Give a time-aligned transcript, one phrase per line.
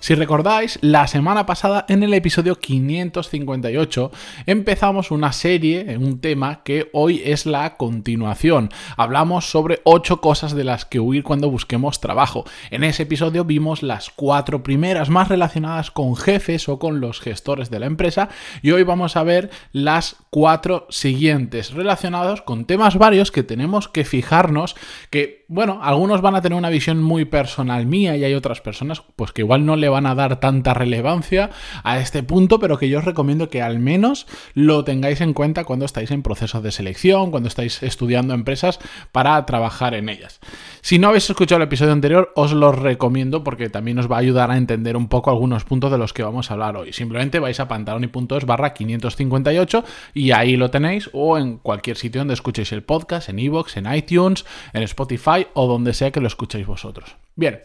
[0.00, 4.12] Si recordáis, la semana pasada en el episodio 558
[4.46, 8.70] empezamos una serie, un tema que hoy es la continuación.
[8.96, 12.44] Hablamos sobre 8 cosas de las que huir cuando busquemos trabajo.
[12.70, 17.68] En ese episodio vimos las cuatro primeras más relacionadas con jefes o con los gestores
[17.68, 18.28] de la empresa
[18.62, 24.04] y hoy vamos a ver las cuatro siguientes relacionados con temas varios que tenemos que
[24.04, 24.76] fijarnos
[25.10, 29.02] que, bueno, algunos van a tener una visión muy personal mía y hay otras personas
[29.16, 31.50] pues que igual no le van a dar tanta relevancia
[31.84, 35.64] a este punto, pero que yo os recomiendo que al menos lo tengáis en cuenta
[35.64, 38.78] cuando estáis en procesos de selección, cuando estáis estudiando empresas
[39.12, 40.40] para trabajar en ellas.
[40.80, 44.20] Si no habéis escuchado el episodio anterior, os lo recomiendo porque también os va a
[44.20, 46.92] ayudar a entender un poco algunos puntos de los que vamos a hablar hoy.
[46.92, 52.34] Simplemente vais a pantaloni.es barra 558 y ahí lo tenéis o en cualquier sitio donde
[52.34, 56.66] escuchéis el podcast, en iVoox, en iTunes, en Spotify o donde sea que lo escuchéis
[56.66, 57.16] vosotros.
[57.34, 57.60] Bien,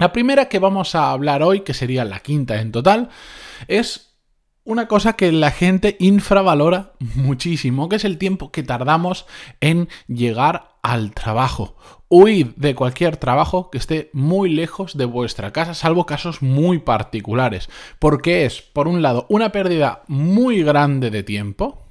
[0.00, 3.10] la primera que vamos a hablar hoy, que sería la quinta en total,
[3.68, 4.16] es
[4.64, 9.26] una cosa que la gente infravalora muchísimo, que es el tiempo que tardamos
[9.60, 11.76] en llegar al trabajo.
[12.08, 17.68] Huid de cualquier trabajo que esté muy lejos de vuestra casa, salvo casos muy particulares,
[17.98, 21.84] porque es, por un lado, una pérdida muy grande de tiempo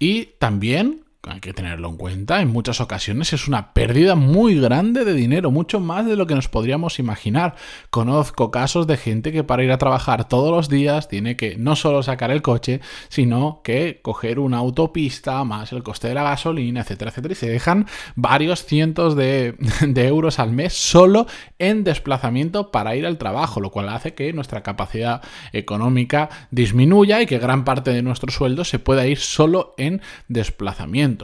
[0.00, 5.04] y también hay que tenerlo en cuenta, en muchas ocasiones es una pérdida muy grande
[5.04, 7.54] de dinero, mucho más de lo que nos podríamos imaginar.
[7.90, 11.76] Conozco casos de gente que para ir a trabajar todos los días tiene que no
[11.76, 16.80] solo sacar el coche, sino que coger una autopista, más el coste de la gasolina,
[16.80, 19.54] etcétera, etcétera, y se dejan varios cientos de,
[19.86, 21.26] de euros al mes solo
[21.58, 25.22] en desplazamiento para ir al trabajo, lo cual hace que nuestra capacidad
[25.52, 31.17] económica disminuya y que gran parte de nuestro sueldo se pueda ir solo en desplazamiento.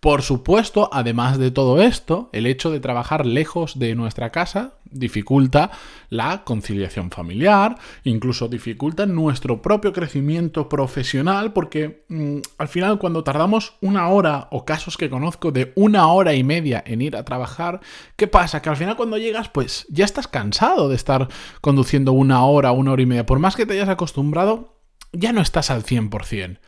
[0.00, 5.70] Por supuesto, además de todo esto, el hecho de trabajar lejos de nuestra casa dificulta
[6.08, 13.74] la conciliación familiar, incluso dificulta nuestro propio crecimiento profesional, porque mm, al final cuando tardamos
[13.80, 17.80] una hora, o casos que conozco de una hora y media en ir a trabajar,
[18.16, 18.62] ¿qué pasa?
[18.62, 21.28] Que al final cuando llegas, pues ya estás cansado de estar
[21.60, 23.26] conduciendo una hora, una hora y media.
[23.26, 24.80] Por más que te hayas acostumbrado,
[25.12, 26.58] ya no estás al 100%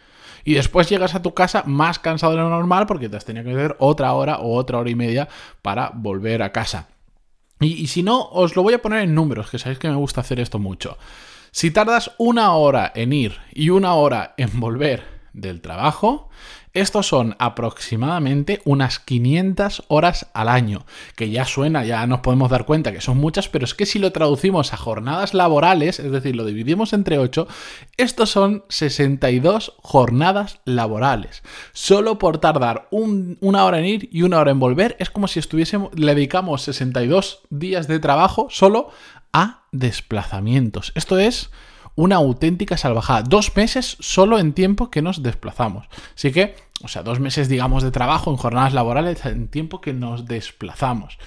[0.45, 3.45] y después llegas a tu casa más cansado de lo normal porque te has tenido
[3.45, 5.29] que hacer otra hora o otra hora y media
[5.63, 6.89] para volver a casa.
[7.61, 9.95] Y, y, si no, os lo voy a poner en números, que sabéis que me
[9.95, 10.99] gusta hacer esto mucho.
[11.53, 16.29] Si tardas una hora en ir y una hora en volver del trabajo,
[16.75, 22.65] estos son aproximadamente unas 500 horas al año, que ya suena, ya nos podemos dar
[22.65, 26.35] cuenta que son muchas, pero es que si lo traducimos a jornadas laborales, es decir,
[26.35, 27.47] lo dividimos entre 8,
[27.97, 31.43] estos son 62 jornadas laborales.
[31.73, 35.41] Solo por tardar una hora en ir y una hora en volver, es como si
[35.41, 38.91] estuviésemos, le dedicamos 62 días de trabajo solo
[39.33, 40.93] a desplazamientos.
[40.95, 41.51] Esto es
[41.95, 43.23] una auténtica salvajada.
[43.23, 45.87] Dos meses solo en tiempo que nos desplazamos.
[46.15, 49.93] Así que, o sea, dos meses, digamos, de trabajo en jornadas laborales en tiempo que
[49.93, 51.19] nos desplazamos.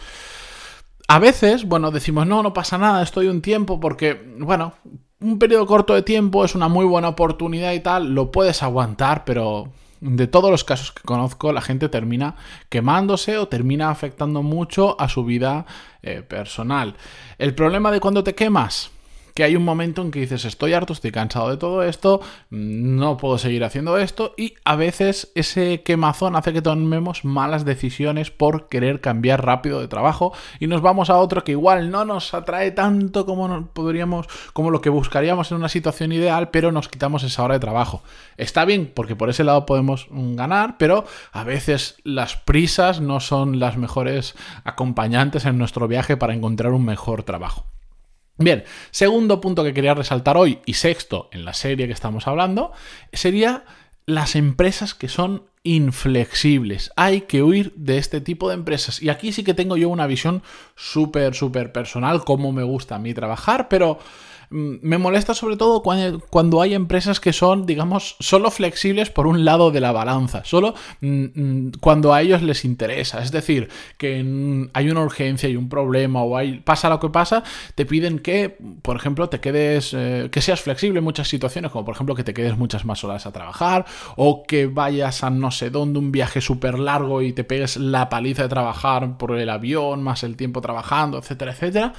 [1.07, 4.73] A veces, bueno, decimos, no, no pasa nada, estoy un tiempo porque, bueno,
[5.21, 9.23] un periodo corto de tiempo es una muy buena oportunidad y tal, lo puedes aguantar,
[9.23, 9.71] pero
[10.01, 12.35] de todos los casos que conozco, la gente termina
[12.69, 15.65] quemándose o termina afectando mucho a su vida
[16.01, 16.95] eh, personal.
[17.37, 18.91] El problema de cuando te quemas,
[19.35, 23.17] que hay un momento en que dices, estoy harto, estoy cansado de todo esto, no
[23.17, 28.69] puedo seguir haciendo esto, y a veces ese quemazón hace que tomemos malas decisiones por
[28.69, 30.31] querer cambiar rápido de trabajo
[30.61, 34.79] y nos vamos a otro que igual no nos atrae tanto como podríamos, como lo
[34.79, 38.03] que buscaríamos en una situación ideal, pero nos quitamos esa hora de trabajo.
[38.37, 41.03] Está bien, porque por ese lado podemos ganar, pero
[41.33, 44.33] a veces las prisas no son las mejores
[44.63, 47.74] acompañantes en nuestro viaje para encontrar un mejor trabajo.
[48.37, 52.73] Bien, segundo punto que quería resaltar hoy y sexto en la serie que estamos hablando
[53.13, 53.63] sería
[54.05, 56.91] las empresas que son inflexibles.
[56.97, 59.01] Hay que huir de este tipo de empresas.
[59.01, 60.43] Y aquí sí que tengo yo una visión
[60.75, 63.99] súper, súper personal, cómo me gusta a mí trabajar, pero
[64.49, 69.71] me molesta sobre todo cuando, hay empresas que son, digamos, solo flexibles por un lado
[69.71, 73.21] de la balanza, solo mm, mm, cuando a ellos les interesa.
[73.21, 77.43] Es decir, que hay una urgencia y un problema o hay, pasa lo que pasa,
[77.75, 81.85] te piden que, por ejemplo, te quedes, eh, que seas flexible en muchas situaciones, como
[81.85, 85.51] por ejemplo que te quedes muchas más horas a trabajar o que vayas a no
[85.51, 89.49] sé dónde, un viaje súper largo y te pegues la paliza de trabajar por el
[89.49, 91.93] avión, más el tiempo trabajando, etcétera, etcétera.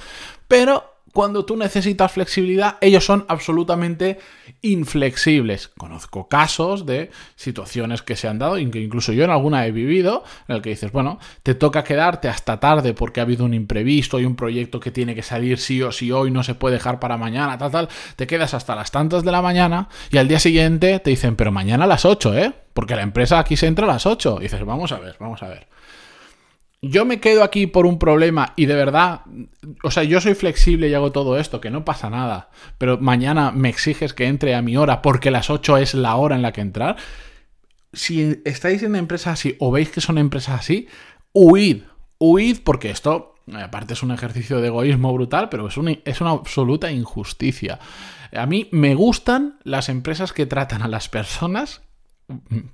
[0.47, 4.19] Pero cuando tú necesitas flexibilidad, ellos son absolutamente
[4.61, 5.67] inflexibles.
[5.67, 10.57] Conozco casos de situaciones que se han dado, incluso yo en alguna he vivido, en
[10.57, 14.25] el que dices, bueno, te toca quedarte hasta tarde porque ha habido un imprevisto y
[14.25, 17.17] un proyecto que tiene que salir sí o sí hoy, no se puede dejar para
[17.17, 17.89] mañana, tal, tal.
[18.15, 21.51] Te quedas hasta las tantas de la mañana y al día siguiente te dicen, pero
[21.51, 22.53] mañana a las 8, ¿eh?
[22.75, 24.35] Porque la empresa aquí se entra a las 8.
[24.37, 25.65] Y dices, vamos a ver, vamos a ver
[26.89, 29.21] yo me quedo aquí por un problema y de verdad,
[29.83, 33.51] o sea, yo soy flexible y hago todo esto, que no pasa nada, pero mañana
[33.51, 36.51] me exiges que entre a mi hora porque las 8 es la hora en la
[36.51, 36.97] que entrar.
[37.93, 40.87] Si estáis en empresas así o veis que son empresas así,
[41.33, 41.83] huid,
[42.19, 46.31] huid porque esto, aparte es un ejercicio de egoísmo brutal, pero es una, es una
[46.31, 47.79] absoluta injusticia.
[48.33, 51.86] A mí me gustan las empresas que tratan a las personas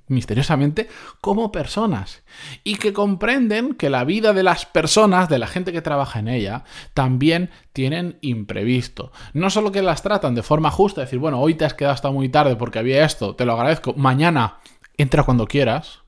[0.08, 0.88] misteriosamente
[1.20, 2.24] como personas
[2.64, 6.28] y que comprenden que la vida de las personas, de la gente que trabaja en
[6.28, 9.12] ella, también tienen imprevisto.
[9.32, 12.10] No solo que las tratan de forma justa, decir, bueno, hoy te has quedado hasta
[12.10, 14.58] muy tarde porque había esto, te lo agradezco, mañana
[14.96, 16.00] entra cuando quieras,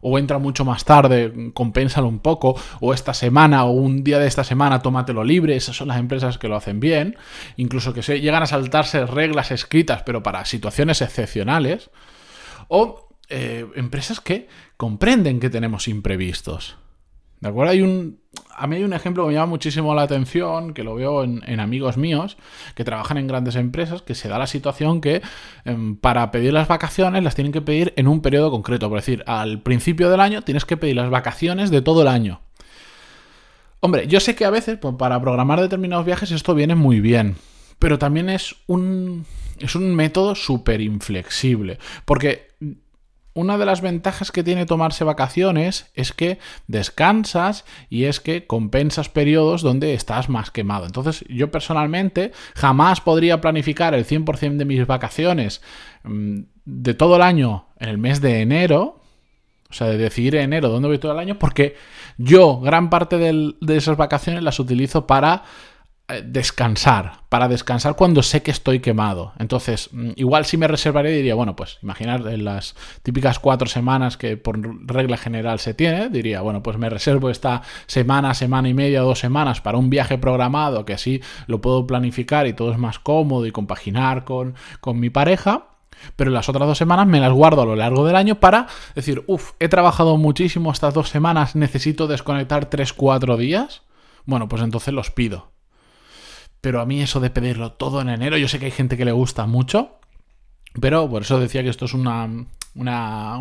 [0.00, 4.26] o entra mucho más tarde, compénsalo un poco, o esta semana o un día de
[4.26, 7.16] esta semana tómatelo libre, esas son las empresas que lo hacen bien,
[7.56, 11.90] incluso que se llegan a saltarse reglas escritas, pero para situaciones excepcionales.
[12.72, 16.78] O eh, empresas que comprenden que tenemos imprevistos.
[17.40, 17.72] ¿De acuerdo?
[17.72, 18.20] Hay un.
[18.54, 21.58] A mí hay un ejemplo que me llama muchísimo la atención, que lo veo en,
[21.58, 22.36] amigos míos
[22.74, 25.22] que trabajan en grandes empresas, que se da la situación que
[25.64, 28.88] em, para pedir las vacaciones las tienen que pedir en un periodo concreto.
[28.88, 32.42] Por decir, al principio del año tienes que pedir las vacaciones de todo el año.
[33.80, 37.36] Hombre, yo sé que a veces pues, para programar determinados viajes esto viene muy bien,
[37.78, 39.24] pero también es un,
[39.58, 42.49] es un método súper inflexible, porque
[43.32, 49.08] una de las ventajas que tiene tomarse vacaciones es que descansas y es que compensas
[49.08, 50.86] periodos donde estás más quemado.
[50.86, 55.62] Entonces yo personalmente jamás podría planificar el 100% de mis vacaciones
[56.02, 59.00] mm, de todo el año en el mes de enero,
[59.70, 61.76] o sea, de decidir en enero dónde voy todo el año, porque
[62.18, 65.44] yo gran parte de esas vacaciones las utilizo para
[66.24, 69.32] descansar, para descansar cuando sé que estoy quemado.
[69.38, 74.16] Entonces, mm, igual si me reservaré diría, bueno, pues imaginar en las típicas cuatro semanas
[74.16, 78.74] que por regla general se tiene, diría, bueno, pues me reservo esta semana, semana y
[78.74, 82.78] media, dos semanas para un viaje programado, que así lo puedo planificar y todo es
[82.78, 85.66] más cómodo y compaginar con, con mi pareja.
[86.16, 89.22] Pero las otras dos semanas me las guardo a lo largo del año para decir,
[89.26, 93.82] uff, he trabajado muchísimo estas dos semanas, necesito desconectar tres, cuatro días.
[94.24, 95.50] Bueno, pues entonces los pido
[96.60, 99.04] pero a mí eso de pedirlo todo en enero, yo sé que hay gente que
[99.04, 99.98] le gusta mucho,
[100.80, 102.28] pero por eso decía que esto es una,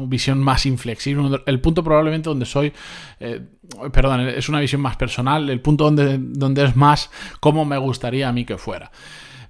[0.08, 1.42] visión más inflexible.
[1.46, 2.74] El punto probablemente donde soy,
[3.20, 3.42] eh,
[3.92, 8.30] perdón, es una visión más personal, el punto donde, donde es más como me gustaría
[8.30, 8.92] a mí que fuera.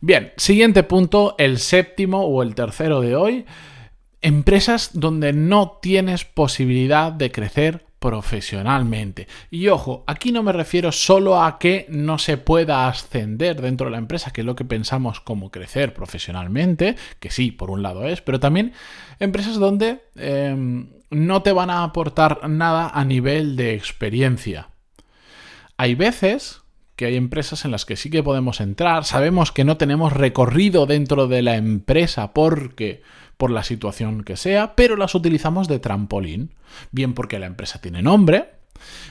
[0.02, 3.46] Bien, siguiente punto, el séptimo o el tercero de hoy.
[4.22, 9.28] Empresas donde no tienes posibilidad de crecer profesionalmente.
[9.52, 13.92] Y ojo, aquí no me refiero solo a que no se pueda ascender dentro de
[13.92, 18.08] la empresa, que es lo que pensamos como crecer profesionalmente, que sí, por un lado
[18.08, 18.74] es, pero también
[19.20, 24.70] empresas donde em, no te van a aportar nada a nivel de experiencia.
[25.78, 26.62] Hay veces
[27.00, 30.86] que hay empresas en las que sí que podemos entrar, sabemos que no tenemos recorrido
[30.86, 33.02] dentro de la empresa porque
[33.38, 36.56] por la situación que sea, pero las utilizamos de trampolín.
[36.92, 38.50] Bien porque la empresa tiene nombre,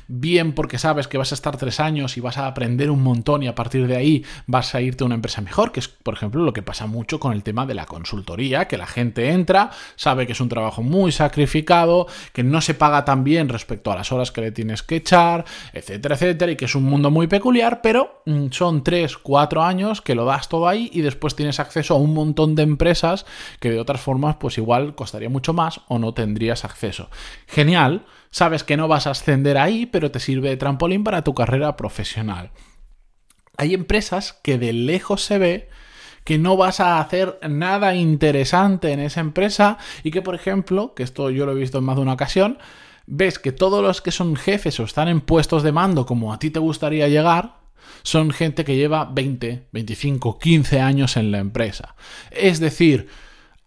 [0.06, 3.42] bien porque sabes que vas a estar tres años y vas a aprender un montón
[3.42, 6.14] y a partir de ahí vas a irte a una empresa mejor, que es, por
[6.14, 9.70] ejemplo, lo que pasa mucho con el tema de la consultoría, que la gente entra,
[9.96, 13.96] sabe que es un trabajo muy sacrificado, que no se paga tan bien respecto a
[13.96, 17.26] las horas que le tienes que echar, etcétera, etcétera, y que es un mundo muy
[17.26, 21.60] peculiar, pero mm, son tres, cuatro años que lo das todo ahí y después tienes
[21.60, 23.26] acceso a un montón de empresas
[23.60, 27.10] que de otras formas pues igual costaría mucho más o no tendrías acceso.
[27.46, 31.34] Genial, Sabes que no vas a ascender ahí, pero te sirve de trampolín para tu
[31.34, 32.50] carrera profesional.
[33.56, 35.68] Hay empresas que de lejos se ve
[36.24, 41.02] que no vas a hacer nada interesante en esa empresa y que, por ejemplo, que
[41.02, 42.58] esto yo lo he visto en más de una ocasión,
[43.06, 46.38] ves que todos los que son jefes o están en puestos de mando como a
[46.38, 47.56] ti te gustaría llegar,
[48.02, 51.96] Son gente que lleva 20, 25, 15 años en la empresa.
[52.30, 53.08] Es decir,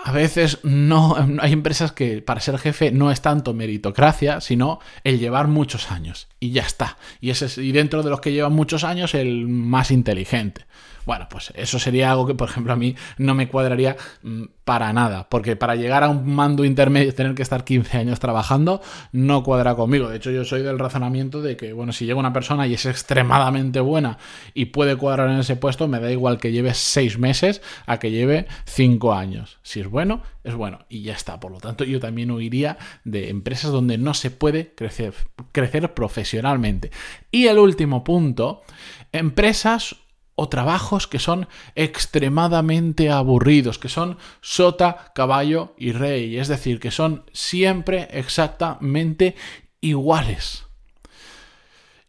[0.04, 5.20] a veces no hay empresas que para ser jefe no es tanto meritocracia, sino el
[5.20, 6.98] llevar muchos años y ya está.
[7.22, 10.66] Y ese y dentro de los que llevan muchos años el más inteligente.
[11.06, 14.94] Bueno, pues eso sería algo que, por ejemplo, a mí no me cuadraría mm, para
[14.94, 18.82] nada, porque para llegar a un mando intermedio tener que estar 15 años trabajando
[19.12, 20.10] no cuadra conmigo.
[20.10, 22.86] De hecho, yo soy del razonamiento de que, bueno, si llega una persona y es
[22.86, 24.18] extremadamente buena
[24.54, 28.12] y puede cuadrar en ese puesto, me da igual que lleve 6 meses a que
[28.12, 29.58] lleve 5 años.
[29.64, 31.40] Si es bueno, es bueno y ya está.
[31.40, 35.14] Por lo tanto, yo también huiría de empresas donde no se puede crecer,
[35.52, 36.92] crecer profesionalmente.
[37.32, 38.64] Y el último punto,
[39.12, 39.96] empresas
[40.36, 46.92] o trabajos que son extremadamente aburridos, que son sota, caballo y rey, es decir, que
[46.92, 49.36] son siempre exactamente
[49.82, 50.71] iguales.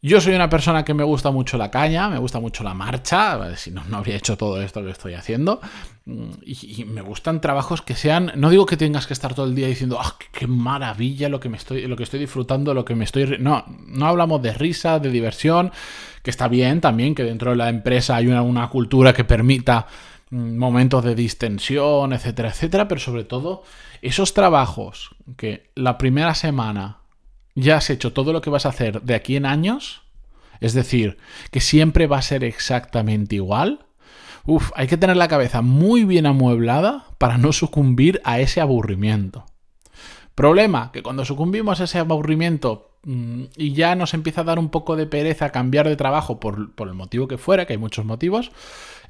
[0.05, 3.55] Yo soy una persona que me gusta mucho la caña, me gusta mucho la marcha,
[3.57, 5.61] si no, no habría hecho todo esto que estoy haciendo.
[6.07, 9.55] Mm, y, me gustan trabajos que sean, no digo que tengas que estar todo el
[9.55, 12.97] día diciendo, ¡ah, qué maravilla lo que me estoy, lo que estoy disfrutando, lo que
[12.97, 13.37] me estoy...
[13.39, 15.71] No, no hablamos de risa, de diversión,
[16.25, 19.87] que está bien también, que dentro de la empresa hay una, una cultura que permita
[20.31, 23.63] mm, momentos de distensión, etcétera, etcétera, pero sobre todo
[24.01, 27.02] esos trabajos que la primera semana
[27.55, 30.03] ya has hecho todo lo que vas a hacer de aquí en años,
[30.61, 31.19] es decir,
[31.51, 33.87] que siempre va a ser exactamente igual,
[34.45, 39.45] uf, hay que tener la cabeza muy bien amueblada para no sucumbir a ese aburrimiento.
[40.35, 44.95] Problema, que cuando sucumbimos a ese aburrimiento y ya nos empieza a dar un poco
[44.95, 48.53] de pereza cambiar de trabajo por, por, el motivo que fuera, que hay muchos motivos,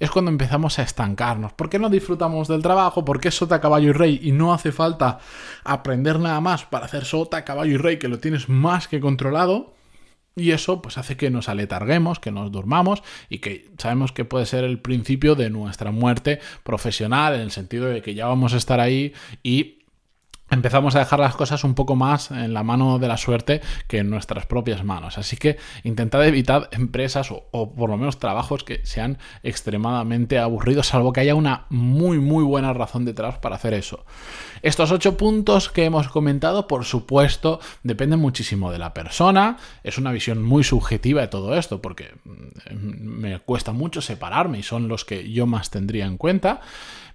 [0.01, 1.53] es cuando empezamos a estancarnos.
[1.53, 3.05] ¿Por qué no disfrutamos del trabajo?
[3.05, 4.21] ¿Por qué sota, caballo y rey?
[4.23, 5.19] Y no hace falta
[5.63, 9.75] aprender nada más para hacer sota, caballo y rey, que lo tienes más que controlado.
[10.35, 14.47] Y eso pues hace que nos aletarguemos, que nos durmamos y que sabemos que puede
[14.47, 18.57] ser el principio de nuestra muerte profesional en el sentido de que ya vamos a
[18.57, 19.82] estar ahí y
[20.53, 23.99] empezamos a dejar las cosas un poco más en la mano de la suerte que
[23.99, 25.19] en nuestras propias manos.
[25.19, 31.13] Así que intentad evitar empresas o, por lo menos trabajos que sean extremadamente aburridos, salvo
[31.13, 34.05] que haya una muy muy buena razón detrás para hacer eso.
[34.61, 39.57] Estos ocho puntos que hemos comentado, por supuesto, dependen muchísimo de la persona.
[39.83, 44.63] Es una visión muy subjetiva de todo esto, porque mm, me cuesta mucho separarme y
[44.63, 46.61] son los que yo más tendría en cuenta.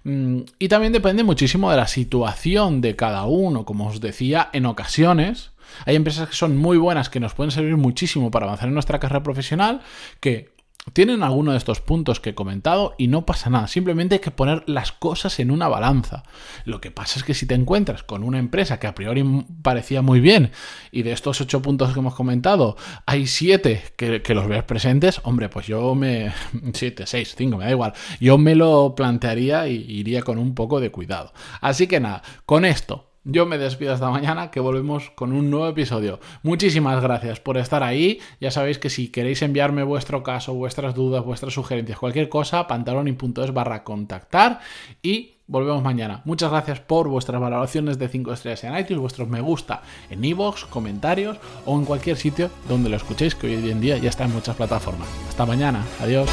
[0.04, 3.64] Mm, y también depende muchísimo de la situación de cada uno.
[3.64, 5.52] Como os decía, en ocasiones
[5.86, 8.98] hay empresas que son muy buenas, que nos pueden servir muchísimo para avanzar en nuestra
[8.98, 9.82] carrera profesional,
[10.20, 10.58] que
[10.92, 13.68] tienen alguno de estos puntos que he comentado y no pasa nada.
[13.68, 16.22] Simplemente hay que poner las cosas en una balanza.
[16.64, 19.24] Lo que pasa es que si te encuentras con una empresa que a priori
[19.62, 20.50] parecía muy bien
[20.90, 25.48] y de estos ocho puntos que hemos comentado hay siete que, los ves presentes, hombre,
[25.48, 26.32] pues yo me...
[26.72, 27.92] Siete, seis, cinco, me da igual.
[28.20, 31.32] Yo me lo plantearía y iría con un poco de cuidado.
[31.60, 35.68] Así que nada, con esto yo me despido hasta mañana, que volvemos con un nuevo
[35.68, 36.18] episodio.
[36.42, 38.20] Muchísimas gracias por estar ahí.
[38.40, 43.52] Ya sabéis que si queréis enviarme vuestro caso, vuestras dudas, vuestras sugerencias, cualquier cosa, pantaloni.es
[43.52, 44.60] barra contactar
[45.02, 46.22] y volvemos mañana.
[46.24, 50.64] Muchas gracias por vuestras valoraciones de 5 estrellas en iTunes, vuestros me gusta en iVoox,
[50.64, 54.32] comentarios o en cualquier sitio donde lo escuchéis, que hoy en día ya está en
[54.32, 55.08] muchas plataformas.
[55.28, 55.84] Hasta mañana.
[56.00, 56.28] Adiós.